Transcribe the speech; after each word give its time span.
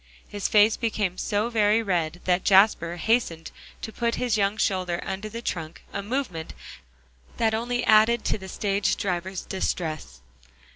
His 0.27 0.47
face 0.47 0.77
became 0.77 1.19
so 1.19 1.51
very 1.51 1.83
red 1.83 2.21
that 2.25 2.43
Jasper 2.43 2.95
hastened 2.95 3.51
to 3.83 3.93
put 3.93 4.15
his 4.15 4.35
young 4.35 4.57
shoulder 4.57 4.99
under 5.05 5.29
the 5.29 5.43
trunk, 5.43 5.83
a 5.93 6.01
movement 6.01 6.53
that 7.37 7.53
only 7.53 7.85
added 7.85 8.25
to 8.25 8.39
the 8.39 8.49
stage 8.49 8.97
driver's 8.97 9.41
distress. 9.41 10.21